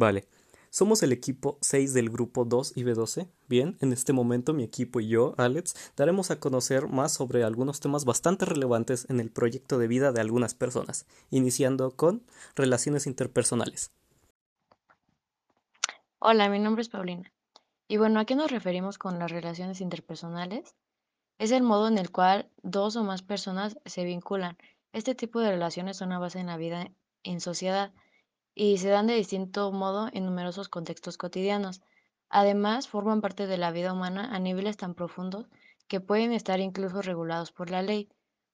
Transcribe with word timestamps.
Vale. 0.00 0.26
Somos 0.70 1.02
el 1.02 1.12
equipo 1.12 1.58
6 1.60 1.92
del 1.92 2.08
grupo 2.08 2.46
2 2.46 2.74
y 2.74 2.84
B12. 2.84 3.28
Bien, 3.50 3.76
en 3.82 3.92
este 3.92 4.14
momento 4.14 4.54
mi 4.54 4.62
equipo 4.62 4.98
y 4.98 5.08
yo, 5.08 5.34
Alex, 5.36 5.92
daremos 5.94 6.30
a 6.30 6.40
conocer 6.40 6.88
más 6.88 7.12
sobre 7.12 7.44
algunos 7.44 7.80
temas 7.80 8.06
bastante 8.06 8.46
relevantes 8.46 9.06
en 9.10 9.20
el 9.20 9.30
proyecto 9.30 9.76
de 9.76 9.88
vida 9.88 10.10
de 10.10 10.22
algunas 10.22 10.54
personas, 10.54 11.06
iniciando 11.28 11.90
con 11.90 12.22
relaciones 12.56 13.06
interpersonales. 13.06 13.92
Hola, 16.18 16.48
mi 16.48 16.60
nombre 16.60 16.80
es 16.80 16.88
Paulina. 16.88 17.30
Y 17.86 17.98
bueno, 17.98 18.20
¿a 18.20 18.24
qué 18.24 18.36
nos 18.36 18.50
referimos 18.50 18.96
con 18.96 19.18
las 19.18 19.30
relaciones 19.30 19.82
interpersonales? 19.82 20.74
Es 21.36 21.50
el 21.50 21.62
modo 21.62 21.88
en 21.88 21.98
el 21.98 22.10
cual 22.10 22.48
dos 22.62 22.96
o 22.96 23.04
más 23.04 23.20
personas 23.20 23.76
se 23.84 24.04
vinculan. 24.04 24.56
Este 24.94 25.14
tipo 25.14 25.40
de 25.40 25.50
relaciones 25.50 25.98
son 25.98 26.08
una 26.08 26.18
base 26.18 26.40
en 26.40 26.46
la 26.46 26.56
vida 26.56 26.90
en 27.22 27.40
sociedad 27.42 27.92
y 28.54 28.78
se 28.78 28.88
dan 28.88 29.06
de 29.06 29.14
distinto 29.14 29.72
modo 29.72 30.08
en 30.12 30.24
numerosos 30.24 30.68
contextos 30.68 31.16
cotidianos. 31.16 31.82
Además, 32.28 32.88
forman 32.88 33.20
parte 33.20 33.46
de 33.46 33.58
la 33.58 33.70
vida 33.70 33.92
humana 33.92 34.34
a 34.34 34.38
niveles 34.38 34.76
tan 34.76 34.94
profundos 34.94 35.48
que 35.88 36.00
pueden 36.00 36.32
estar 36.32 36.60
incluso 36.60 37.02
regulados 37.02 37.52
por 37.52 37.70
la 37.70 37.82
ley, 37.82 38.08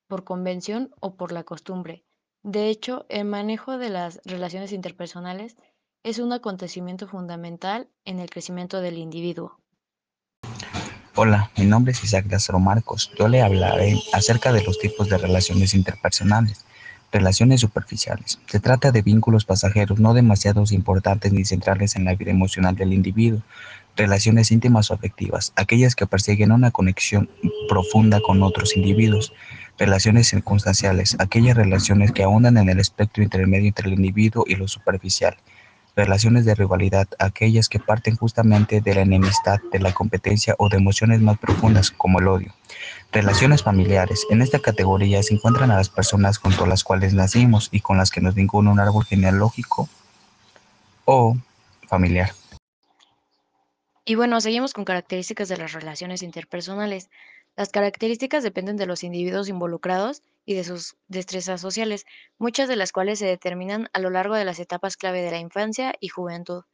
por 0.09 0.25
convención 0.25 0.91
o 1.01 1.17
por 1.17 1.33
la 1.33 1.45
costumbre. 1.45 2.05
De 2.43 2.69
hecho, 2.69 3.07
el 3.09 3.25
manejo 3.25 3.77
de 3.77 3.91
las 3.91 4.21
relaciones 4.25 4.73
interpersonales 4.73 5.57
es 6.03 6.19
un 6.19 6.33
acontecimiento 6.33 7.09
fundamental 7.09 7.89
en 8.05 8.21
el 8.21 8.31
crecimiento 8.31 8.81
del 8.81 8.97
individuo. 8.97 9.61
Hola, 11.17 11.51
mi 11.57 11.65
nombre 11.65 11.93
es 11.93 12.05
Isaac 12.05 12.27
Lázaro 12.31 12.61
Marcos. 12.61 13.11
Yo 13.19 13.27
le 13.27 13.43
hablaré 13.43 13.99
acerca 14.13 14.53
de 14.53 14.63
los 14.63 14.79
tipos 14.79 15.09
de 15.09 15.19
relaciones 15.19 15.75
interpersonales. 15.75 16.65
Relaciones 17.13 17.61
superficiales. 17.61 18.39
Se 18.47 18.61
trata 18.61 18.91
de 18.91 19.03
vínculos 19.03 19.45
pasajeros 19.45 20.01
no 20.01 20.13
demasiado 20.13 20.65
importantes 20.71 21.33
ni 21.33 21.45
centrales 21.45 21.97
en 21.97 22.05
la 22.05 22.15
vida 22.15 22.31
emocional 22.31 22.75
del 22.77 22.93
individuo. 22.93 23.43
Relaciones 23.97 24.51
íntimas 24.51 24.91
o 24.91 24.95
afectivas. 24.95 25.53
Aquellas 25.57 25.95
que 25.95 26.07
persiguen 26.07 26.53
una 26.53 26.71
conexión 26.71 27.31
profunda 27.69 28.21
con 28.21 28.43
otros 28.43 28.77
individuos. 28.77 29.33
Relaciones 29.79 30.29
circunstanciales. 30.29 31.17
Aquellas 31.19 31.57
relaciones 31.57 32.13
que 32.13 32.25
ahondan 32.25 32.59
en 32.59 32.69
el 32.69 32.81
espectro 32.81 33.23
intermedio 33.23 33.69
entre 33.69 33.89
el 33.89 33.95
individuo 33.95 34.45
y 34.47 34.57
lo 34.57 34.69
superficial 34.69 35.37
relaciones 35.97 36.45
de 36.45 36.55
rivalidad, 36.55 37.09
aquellas 37.19 37.69
que 37.69 37.81
parten 37.81 38.17
justamente 38.17 38.83
de 38.83 38.95
la 38.95 39.01
enemistad, 39.01 39.59
de 39.73 39.81
la 39.81 39.93
competencia 39.93 40.55
o 40.59 40.69
de 40.69 40.77
emociones 40.77 41.23
más 41.23 41.39
profundas 41.39 41.91
como 41.91 42.21
el 42.21 42.29
odio. 42.29 42.55
Relaciones 43.11 43.63
familiares. 43.63 44.27
En 44.29 44.43
esta 44.43 44.59
categoría 44.59 45.23
se 45.23 45.35
encuentran 45.35 45.71
a 45.71 45.77
las 45.77 45.89
personas 45.89 46.37
junto 46.37 46.65
a 46.65 46.67
las 46.67 46.85
cuales 46.85 47.15
nacimos 47.15 47.71
y 47.73 47.81
con 47.81 47.97
las 47.97 48.11
que 48.11 48.21
nos 48.21 48.35
vincula 48.35 48.71
un 48.71 48.79
árbol 48.79 49.05
genealógico 49.05 49.89
o 51.07 51.37
familiar. 51.89 52.33
Y 54.05 54.15
bueno, 54.15 54.41
seguimos 54.41 54.75
con 54.75 54.85
características 54.85 55.49
de 55.49 55.57
las 55.57 55.73
relaciones 55.73 56.23
interpersonales. 56.23 57.09
Las 57.57 57.71
características 57.71 58.43
dependen 58.43 58.77
de 58.77 58.85
los 58.85 59.03
individuos 59.03 59.49
involucrados 59.49 60.23
y 60.45 60.55
de 60.55 60.65
sus 60.65 60.97
destrezas 61.09 61.61
sociales, 61.63 62.05
muchas 62.39 62.69
de 62.69 62.77
las 62.77 62.93
cuales 62.93 63.19
se 63.19 63.27
determinan 63.27 63.89
a 63.95 63.99
lo 63.99 64.11
largo 64.11 64.35
de 64.35 64.45
las 64.45 64.59
etapas 64.59 64.99
clave 64.99 65.23
de 65.23 65.31
la 65.31 65.39
infancia 65.39 65.95
y 65.99 66.09
juventud. 66.09 66.65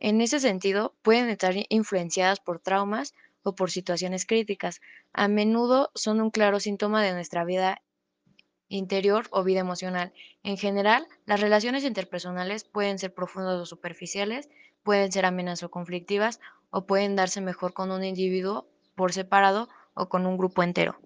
En 0.00 0.22
ese 0.22 0.40
sentido, 0.40 0.96
pueden 1.02 1.28
estar 1.28 1.54
influenciadas 1.68 2.40
por 2.40 2.60
traumas 2.60 3.12
o 3.42 3.54
por 3.54 3.70
situaciones 3.70 4.24
críticas. 4.24 4.80
A 5.12 5.28
menudo 5.28 5.90
son 5.94 6.20
un 6.20 6.30
claro 6.30 6.60
síntoma 6.60 7.02
de 7.02 7.12
nuestra 7.12 7.44
vida 7.44 7.82
interior 8.68 9.26
o 9.30 9.44
vida 9.44 9.60
emocional. 9.60 10.14
En 10.42 10.56
general, 10.56 11.06
las 11.26 11.40
relaciones 11.40 11.84
interpersonales 11.84 12.64
pueden 12.64 12.98
ser 12.98 13.12
profundas 13.12 13.60
o 13.60 13.66
superficiales, 13.66 14.48
pueden 14.82 15.12
ser 15.12 15.26
amenazas 15.26 15.64
o 15.64 15.70
conflictivas, 15.70 16.40
o 16.70 16.86
pueden 16.86 17.16
darse 17.16 17.42
mejor 17.42 17.74
con 17.74 17.90
un 17.90 18.02
individuo 18.02 18.66
por 18.94 19.12
separado 19.12 19.68
o 19.94 20.08
con 20.08 20.26
un 20.26 20.36
grupo 20.36 20.62
entero. 20.62 20.96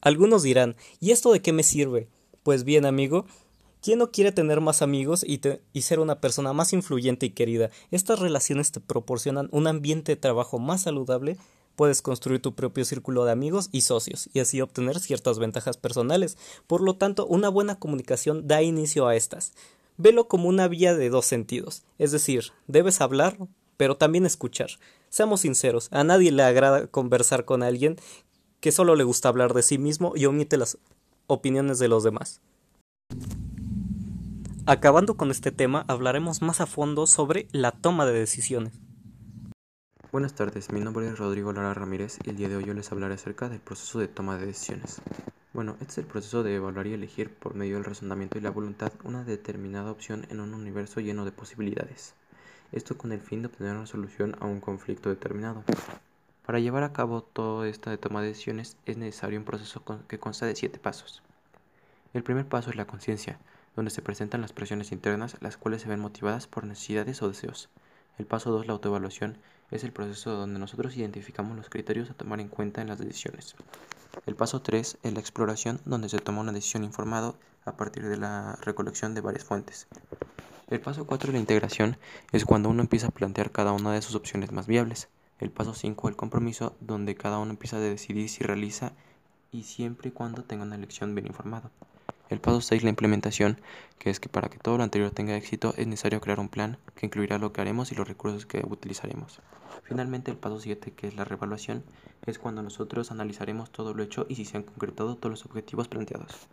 Algunos 0.00 0.42
dirán, 0.42 0.76
¿y 1.00 1.10
esto 1.10 1.32
de 1.32 1.42
qué 1.42 1.52
me 1.52 1.62
sirve? 1.62 2.08
Pues 2.42 2.64
bien, 2.64 2.86
amigo, 2.86 3.26
¿quién 3.82 3.98
no 3.98 4.12
quiere 4.12 4.30
tener 4.30 4.60
más 4.60 4.82
amigos 4.82 5.24
y, 5.26 5.40
y, 5.72 5.82
ser 5.82 5.98
una 5.98 6.20
persona 6.20 6.52
más 6.52 6.72
influyente 6.72 7.26
y 7.26 7.30
querida? 7.30 7.70
Estas 7.90 8.20
relaciones 8.20 8.70
te 8.70 8.80
proporcionan 8.80 9.48
un 9.50 9.66
ambiente 9.66 10.12
de 10.12 10.20
trabajo 10.20 10.58
más 10.58 10.82
saludable, 10.82 11.36
puedes 11.76 12.02
construir 12.02 12.40
tu 12.40 12.54
propio 12.54 12.84
círculo 12.84 13.24
de 13.24 13.32
amigos 13.32 13.68
y 13.72 13.82
socios 13.82 14.28
y 14.32 14.40
así 14.40 14.60
obtener 14.60 14.98
ciertas 15.00 15.38
ventajas 15.38 15.76
personales. 15.76 16.38
Por 16.66 16.80
lo 16.80 16.96
tanto, 16.96 17.26
una 17.26 17.48
buena 17.48 17.78
comunicación 17.78 18.46
da 18.46 18.62
inicio 18.62 19.06
a 19.06 19.16
estas. 19.16 19.52
Velo 19.98 20.28
como 20.28 20.48
una 20.48 20.68
vía 20.68 20.94
de 20.94 21.08
dos 21.08 21.26
sentidos, 21.26 21.82
es 21.98 22.12
decir, 22.12 22.52
debes 22.66 23.00
hablar, 23.00 23.38
pero 23.76 23.96
también 23.96 24.26
escuchar. 24.26 24.70
Seamos 25.16 25.40
sinceros, 25.40 25.88
a 25.92 26.04
nadie 26.04 26.30
le 26.30 26.42
agrada 26.42 26.88
conversar 26.88 27.46
con 27.46 27.62
alguien 27.62 27.96
que 28.60 28.70
solo 28.70 28.96
le 28.96 29.04
gusta 29.04 29.30
hablar 29.30 29.54
de 29.54 29.62
sí 29.62 29.78
mismo 29.78 30.12
y 30.14 30.26
omite 30.26 30.58
las 30.58 30.76
opiniones 31.26 31.78
de 31.78 31.88
los 31.88 32.04
demás. 32.04 32.42
Acabando 34.66 35.16
con 35.16 35.30
este 35.30 35.52
tema, 35.52 35.86
hablaremos 35.88 36.42
más 36.42 36.60
a 36.60 36.66
fondo 36.66 37.06
sobre 37.06 37.48
la 37.52 37.72
toma 37.72 38.04
de 38.04 38.12
decisiones. 38.12 38.74
Buenas 40.12 40.34
tardes, 40.34 40.70
mi 40.70 40.80
nombre 40.80 41.08
es 41.08 41.18
Rodrigo 41.18 41.50
Lara 41.50 41.72
Ramírez 41.72 42.18
y 42.22 42.28
el 42.28 42.36
día 42.36 42.50
de 42.50 42.56
hoy 42.56 42.66
yo 42.66 42.74
les 42.74 42.92
hablaré 42.92 43.14
acerca 43.14 43.48
del 43.48 43.60
proceso 43.60 43.98
de 43.98 44.08
toma 44.08 44.36
de 44.36 44.44
decisiones. 44.44 45.00
Bueno, 45.54 45.78
este 45.80 45.92
es 45.92 45.98
el 46.00 46.04
proceso 46.04 46.42
de 46.42 46.56
evaluar 46.56 46.88
y 46.88 46.92
elegir 46.92 47.32
por 47.32 47.54
medio 47.54 47.76
del 47.76 47.84
razonamiento 47.84 48.36
y 48.36 48.42
la 48.42 48.50
voluntad 48.50 48.92
una 49.02 49.24
determinada 49.24 49.90
opción 49.90 50.26
en 50.28 50.40
un 50.40 50.52
universo 50.52 51.00
lleno 51.00 51.24
de 51.24 51.32
posibilidades 51.32 52.12
esto 52.72 52.96
con 52.98 53.12
el 53.12 53.20
fin 53.20 53.42
de 53.42 53.48
obtener 53.48 53.76
una 53.76 53.86
solución 53.86 54.36
a 54.40 54.46
un 54.46 54.60
conflicto 54.60 55.08
determinado. 55.08 55.62
Para 56.44 56.60
llevar 56.60 56.84
a 56.84 56.92
cabo 56.92 57.22
toda 57.22 57.68
esta 57.68 57.96
toma 57.96 58.22
de 58.22 58.28
decisiones 58.28 58.76
es 58.86 58.96
necesario 58.96 59.38
un 59.38 59.44
proceso 59.44 59.82
que 60.06 60.18
consta 60.18 60.46
de 60.46 60.54
siete 60.54 60.78
pasos. 60.78 61.22
El 62.14 62.22
primer 62.22 62.46
paso 62.46 62.70
es 62.70 62.76
la 62.76 62.86
conciencia, 62.86 63.38
donde 63.74 63.90
se 63.90 64.02
presentan 64.02 64.40
las 64.40 64.52
presiones 64.52 64.92
internas, 64.92 65.36
las 65.40 65.56
cuales 65.56 65.82
se 65.82 65.88
ven 65.88 66.00
motivadas 66.00 66.46
por 66.46 66.64
necesidades 66.64 67.20
o 67.22 67.28
deseos. 67.28 67.68
El 68.18 68.26
paso 68.26 68.50
2, 68.50 68.66
la 68.66 68.72
autoevaluación, 68.72 69.38
es 69.70 69.84
el 69.84 69.92
proceso 69.92 70.30
donde 70.30 70.58
nosotros 70.58 70.96
identificamos 70.96 71.56
los 71.56 71.68
criterios 71.68 72.10
a 72.10 72.14
tomar 72.14 72.40
en 72.40 72.48
cuenta 72.48 72.80
en 72.80 72.88
las 72.88 72.98
decisiones. 72.98 73.54
El 74.24 74.34
paso 74.34 74.62
3 74.62 74.98
es 75.02 75.12
la 75.12 75.20
exploración, 75.20 75.80
donde 75.84 76.08
se 76.08 76.18
toma 76.18 76.40
una 76.40 76.52
decisión 76.52 76.84
informada 76.84 77.34
a 77.64 77.76
partir 77.76 78.06
de 78.08 78.16
la 78.16 78.56
recolección 78.62 79.14
de 79.14 79.20
varias 79.20 79.44
fuentes. 79.44 79.86
El 80.68 80.80
paso 80.80 81.06
4 81.06 81.28
de 81.28 81.34
la 81.34 81.38
integración 81.38 81.96
es 82.32 82.44
cuando 82.44 82.68
uno 82.68 82.82
empieza 82.82 83.06
a 83.06 83.12
plantear 83.12 83.52
cada 83.52 83.70
una 83.70 83.92
de 83.92 84.02
sus 84.02 84.16
opciones 84.16 84.50
más 84.50 84.66
viables. 84.66 85.08
El 85.38 85.52
paso 85.52 85.74
5 85.74 86.08
el 86.08 86.16
compromiso, 86.16 86.74
donde 86.80 87.14
cada 87.14 87.38
uno 87.38 87.52
empieza 87.52 87.76
a 87.76 87.80
decidir 87.80 88.28
si 88.28 88.42
realiza 88.42 88.92
y 89.52 89.62
siempre 89.62 90.08
y 90.08 90.12
cuando 90.12 90.42
tenga 90.42 90.64
una 90.64 90.74
elección 90.74 91.14
bien 91.14 91.28
informada. 91.28 91.70
El 92.30 92.40
paso 92.40 92.60
6 92.60 92.82
la 92.82 92.90
implementación, 92.90 93.60
que 94.00 94.10
es 94.10 94.18
que 94.18 94.28
para 94.28 94.48
que 94.48 94.58
todo 94.58 94.76
lo 94.76 94.82
anterior 94.82 95.12
tenga 95.12 95.36
éxito 95.36 95.72
es 95.76 95.86
necesario 95.86 96.20
crear 96.20 96.40
un 96.40 96.48
plan 96.48 96.78
que 96.96 97.06
incluirá 97.06 97.38
lo 97.38 97.52
que 97.52 97.60
haremos 97.60 97.92
y 97.92 97.94
los 97.94 98.08
recursos 98.08 98.44
que 98.44 98.66
utilizaremos. 98.68 99.40
Finalmente 99.84 100.32
el 100.32 100.36
paso 100.36 100.58
7, 100.58 100.94
que 100.94 101.06
es 101.06 101.14
la 101.14 101.24
revaluación, 101.24 101.84
es 102.26 102.40
cuando 102.40 102.64
nosotros 102.64 103.12
analizaremos 103.12 103.70
todo 103.70 103.94
lo 103.94 104.02
hecho 104.02 104.26
y 104.28 104.34
si 104.34 104.44
se 104.44 104.56
han 104.56 104.64
concretado 104.64 105.14
todos 105.14 105.30
los 105.30 105.46
objetivos 105.46 105.86
planteados. 105.86 106.48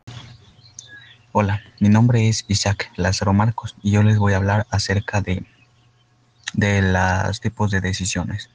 Hola, 1.35 1.63
mi 1.79 1.89
nombre 1.89 2.29
es 2.29 2.45
Isaac 2.47 2.91
Lázaro 2.95 3.33
Marcos 3.33 3.75
y 3.81 3.89
yo 3.89 4.03
les 4.03 4.19
voy 4.19 4.33
a 4.33 4.37
hablar 4.37 4.67
acerca 4.69 5.19
de, 5.19 5.43
de 6.53 6.83
los 6.83 7.41
tipos 7.41 7.71
de 7.71 7.81
decisiones. 7.81 8.51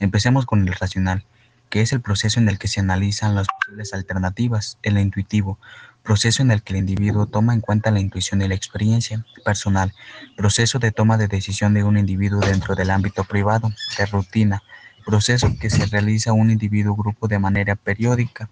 Empecemos 0.00 0.44
con 0.44 0.66
el 0.66 0.74
racional, 0.74 1.24
que 1.70 1.82
es 1.82 1.92
el 1.92 2.00
proceso 2.00 2.40
en 2.40 2.48
el 2.48 2.58
que 2.58 2.66
se 2.66 2.80
analizan 2.80 3.36
las 3.36 3.46
posibles 3.46 3.94
alternativas, 3.94 4.76
el 4.82 4.98
intuitivo, 4.98 5.60
proceso 6.02 6.42
en 6.42 6.50
el 6.50 6.64
que 6.64 6.72
el 6.72 6.80
individuo 6.80 7.26
toma 7.26 7.54
en 7.54 7.60
cuenta 7.60 7.92
la 7.92 8.00
intuición 8.00 8.42
y 8.42 8.48
la 8.48 8.56
experiencia 8.56 9.24
personal, 9.44 9.94
proceso 10.36 10.80
de 10.80 10.90
toma 10.90 11.18
de 11.18 11.28
decisión 11.28 11.74
de 11.74 11.84
un 11.84 11.96
individuo 11.96 12.40
dentro 12.40 12.74
del 12.74 12.90
ámbito 12.90 13.22
privado, 13.22 13.70
de 13.96 14.06
rutina, 14.06 14.64
proceso 15.04 15.56
que 15.60 15.70
se 15.70 15.86
realiza 15.86 16.32
un 16.32 16.50
individuo 16.50 16.96
grupo 16.96 17.28
de 17.28 17.38
manera 17.38 17.76
periódica, 17.76 18.50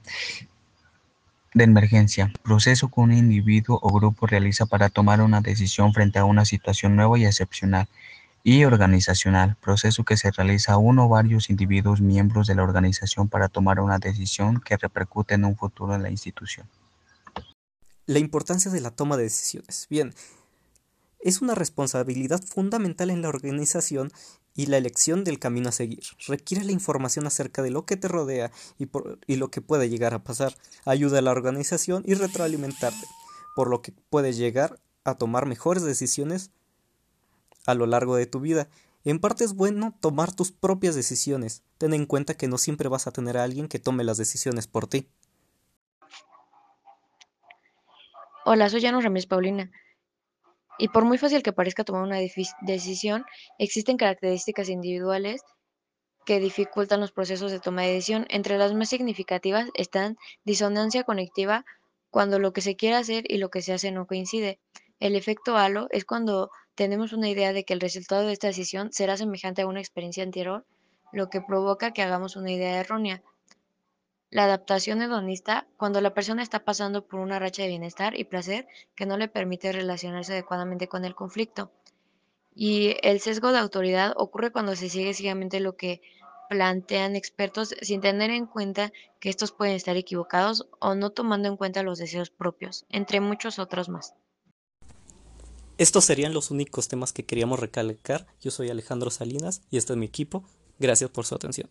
de 1.55 1.65
emergencia, 1.65 2.33
proceso 2.43 2.89
que 2.89 3.01
un 3.01 3.13
individuo 3.13 3.79
o 3.81 3.93
grupo 3.93 4.27
realiza 4.27 4.67
para 4.67 4.91
tomar 4.91 5.21
una 5.21 5.41
decisión 5.41 5.95
frente 5.95 6.19
a 6.19 6.25
una 6.25 6.45
situación 6.45 6.97
nueva 6.97 7.19
y 7.19 7.25
excepcional. 7.25 7.89
Y 8.43 8.65
organizacional, 8.65 9.57
proceso 9.63 10.05
que 10.05 10.19
se 10.19 10.31
realiza 10.31 10.77
uno 10.77 11.07
o 11.07 11.09
varios 11.09 11.49
individuos 11.49 12.03
miembros 12.03 12.47
de 12.47 12.55
la 12.55 12.63
organización 12.63 13.29
para 13.29 13.49
tomar 13.49 13.81
una 13.81 13.99
decisión 13.99 14.61
que 14.61 14.77
repercute 14.77 15.35
en 15.35 15.47
un 15.47 15.57
futuro 15.57 15.95
en 15.95 16.03
la 16.03 16.11
institución. 16.11 16.67
La 18.05 18.19
importancia 18.19 18.71
de 18.71 18.83
la 18.83 18.91
toma 18.91 19.17
de 19.17 19.23
decisiones. 19.23 19.87
Bien, 19.89 20.13
es 21.25 21.41
una 21.41 21.55
responsabilidad 21.55 22.43
fundamental 22.45 23.09
en 23.09 23.23
la 23.23 23.31
organización 23.31 24.13
y 24.55 24.67
la 24.67 24.77
elección 24.77 25.25
del 25.25 25.39
camino 25.39 25.71
a 25.71 25.73
seguir. 25.73 26.03
Requiere 26.29 26.65
la 26.65 26.73
información 26.73 27.27
acerca 27.27 27.63
de 27.63 27.71
lo 27.71 27.87
que 27.87 27.97
te 27.97 28.09
rodea 28.09 28.53
y, 28.79 29.37
lo 29.37 29.51
que 29.51 29.63
puede 29.63 29.89
llegar 29.89 30.13
a 30.13 30.23
pasar. 30.23 30.55
Ayuda 30.85 31.19
a 31.19 31.23
la 31.23 31.31
organización 31.31 32.03
y 32.07 32.13
retroalimentarte, 32.13 33.07
por 33.57 33.71
lo 33.71 33.81
que 33.81 33.93
puedes 34.11 34.37
llegar 34.37 34.79
a 35.03 35.15
tomar 35.15 35.47
mejores 35.47 35.83
decisiones 35.83 36.51
a 37.67 37.73
lo 37.75 37.87
largo 37.87 38.17
de 38.17 38.27
tu 38.27 38.41
vida. 38.41 38.69
En 39.07 39.19
parte 39.19 39.45
es 39.45 39.55
bueno 39.55 39.97
tomar 40.01 40.31
tus 40.31 40.53
propias 40.53 40.95
decisiones. 40.95 41.63
Ten 41.79 41.95
en 41.95 42.05
cuenta 42.05 42.35
que 42.35 42.49
no 42.49 42.59
siempre 42.59 42.91
vas 42.91 43.07
a 43.07 43.13
tener 43.13 43.39
a 43.39 43.45
alguien 43.45 43.69
que 43.69 43.79
tome 43.79 44.05
las 44.05 44.19
decisiones 44.19 44.67
por 44.67 44.87
ti. 44.89 45.09
Hola, 48.45 48.69
soy 48.69 48.83
Jano 48.83 49.01
Ramírez 49.01 49.27
Paulina. 49.27 49.71
Y 50.79 50.89
por 50.89 51.05
muy 51.05 51.19
fácil 51.19 51.43
que 51.43 51.53
parezca 51.53 51.85
tomar 51.85 52.03
una 52.03 52.19
decisión, 52.19 53.25
existen 53.59 53.97
características 53.97 54.69
individuales 54.69 55.43
que 56.27 56.41
dificultan 56.41 57.01
los 57.01 57.13
procesos 57.13 57.53
de 57.53 57.61
toma 57.61 57.83
de 57.83 57.93
decisión. 57.93 58.27
Entre 58.31 58.59
las 58.59 58.75
más 58.75 58.89
significativas 58.89 59.69
están 59.75 60.17
disonancia 60.45 61.05
conectiva, 61.05 61.65
cuando 62.11 62.39
lo 62.39 62.53
que 62.53 62.61
se 62.61 62.77
quiere 62.77 62.97
hacer 62.97 63.25
y 63.29 63.39
lo 63.39 63.51
que 63.51 63.63
se 63.63 63.73
hace 63.73 63.91
no 63.91 64.07
coincide. 64.07 64.61
El 65.01 65.17
efecto 65.17 65.57
halo 65.57 65.89
es 65.91 66.05
cuando 66.05 66.51
tenemos 66.75 67.13
una 67.13 67.29
idea 67.29 67.53
de 67.53 67.65
que 67.65 67.75
el 67.75 67.81
resultado 67.81 68.27
de 68.27 68.33
esta 68.33 68.47
decisión 68.47 68.93
será 68.93 69.17
semejante 69.17 69.63
a 69.63 69.67
una 69.67 69.81
experiencia 69.81 70.23
anterior, 70.23 70.65
lo 71.13 71.29
que 71.29 71.41
provoca 71.41 71.93
que 71.93 72.03
hagamos 72.03 72.37
una 72.37 72.53
idea 72.53 72.81
errónea. 72.81 73.23
La 74.31 74.45
adaptación 74.45 75.01
hedonista, 75.03 75.67
cuando 75.77 76.01
la 76.01 76.15
persona 76.15 76.43
está 76.43 76.65
pasando 76.65 77.07
por 77.07 77.21
una 77.21 77.39
racha 77.39 77.63
de 77.63 77.69
bienestar 77.69 78.19
y 78.19 78.25
placer 78.25 78.67
que 78.95 79.07
no 79.07 79.17
le 79.17 79.29
permite 79.29 79.73
relacionarse 79.73 80.33
adecuadamente 80.33 80.89
con 80.89 81.05
el 81.05 81.15
conflicto. 81.15 81.71
Y 82.55 82.97
el 83.03 83.21
sesgo 83.21 83.53
de 83.53 83.59
autoridad 83.59 84.13
ocurre 84.17 84.53
cuando 84.53 84.77
se 84.77 84.89
sigue 84.89 85.15
ciegamente 85.15 85.61
lo 85.61 85.77
que 85.77 86.03
plantean 86.49 87.17
expertos 87.17 87.75
sin 87.81 88.01
tener 88.01 88.31
en 88.31 88.47
cuenta 88.47 88.93
que 89.21 89.29
estos 89.29 89.53
pueden 89.53 89.75
estar 89.75 89.97
equivocados 89.97 90.67
o 90.79 90.95
no 90.95 91.11
tomando 91.11 91.49
en 91.49 91.57
cuenta 91.57 91.83
los 91.83 91.99
deseos 91.99 92.31
propios, 92.31 92.85
entre 92.91 93.21
muchos 93.21 93.59
otros 93.59 93.89
más. 93.89 94.15
Estos 95.77 96.05
serían 96.05 96.33
los 96.33 96.51
únicos 96.53 96.87
temas 96.87 97.13
que 97.13 97.25
queríamos 97.25 97.59
recalcar. 97.59 98.27
Yo 98.41 98.53
soy 98.53 98.71
Alejandro 98.71 99.11
Salinas 99.11 99.63
y 99.71 99.77
este 99.79 99.93
es 99.95 99.97
mi 99.99 100.07
equipo. 100.07 100.45
Gracias 100.79 101.11
por 101.11 101.27
su 101.27 101.35
atención. 101.35 101.69